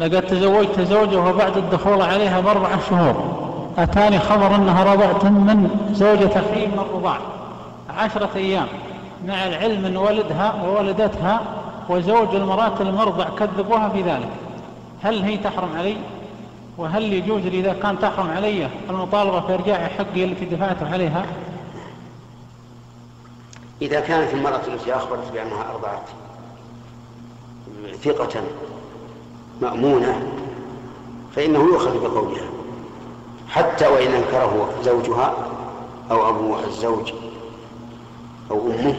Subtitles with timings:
[0.00, 3.38] لقد تزوجت زوجة وبعد الدخول عليها بأربع شهور.
[3.78, 7.18] أتاني خبر أنها رضعت من زوجة أخي من الرضاع
[7.98, 8.66] عشرة أيام.
[9.26, 11.40] مع العلم أن ولدها وولدتها
[11.88, 14.28] وزوج المرأة المرضع كذبوها في ذلك.
[15.02, 15.96] هل هي تحرم علي؟
[16.78, 21.26] وهل يجوز لي إذا كان تحرم علي المطالبة في إرجاع حقي التي دفعت عليها؟
[23.82, 26.02] إذا كانت المرأة التي أخبرت بأنها أرضعت
[28.02, 28.40] ثقة
[29.62, 30.22] مأمونة
[31.36, 32.46] فإنه يؤخذ بقولها
[33.48, 35.34] حتى وإن أنكره زوجها
[36.10, 37.12] أو أبو الزوج
[38.50, 38.94] أو أمه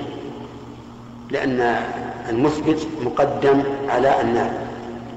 [1.30, 1.62] لأن
[2.30, 4.68] المثبت مقدم على النائب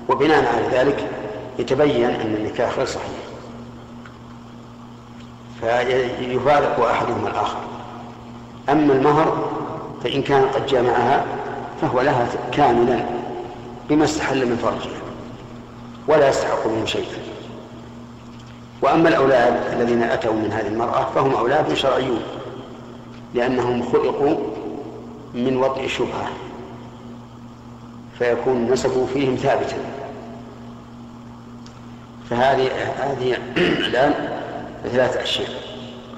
[0.08, 1.10] وبناء على ذلك
[1.58, 3.22] يتبين أن النكاح غير صحيح.
[5.60, 7.58] فيفارق أحدهما الآخر.
[8.68, 9.48] أما المهر
[10.04, 11.24] فإن كان قد جامعها
[11.80, 13.04] فهو لها كاملا
[13.88, 15.01] بما استحل من فرجها.
[16.08, 17.18] ولا يستحق منه شيئا
[18.82, 22.20] وأما الأولاد الذين أتوا من هذه المرأة فهم أولاد شرعيون
[23.34, 24.36] لأنهم خلقوا
[25.34, 26.28] من وضع شبهة
[28.18, 29.76] فيكون النسب فيهم ثابتا.
[32.30, 34.14] فهذه هذه الآن
[34.92, 35.50] ثلاث أشياء.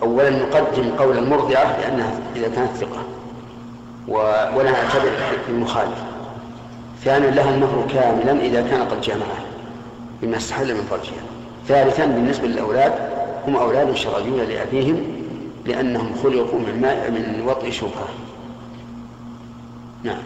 [0.03, 3.03] أولا نقدم قول المرضعة لأنها إذا كانت ثقة
[4.57, 5.11] ولا نعتبر
[5.49, 5.99] المخالف
[7.05, 9.54] ثانيا لها المهر كاملا إذا كان قد جمعه
[10.25, 11.23] بما استحل من فرجها.
[11.69, 12.93] ثالثا بالنسبة للأولاد
[13.47, 15.03] هم أولاد شرعيون لأبيهم
[15.67, 18.09] لأنهم خلقوا من ماء من وطئ شبهة.
[20.05, 20.23] نعم.